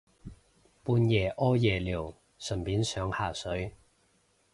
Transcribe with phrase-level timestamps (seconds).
[0.83, 3.75] 半夜屙夜尿順便上下水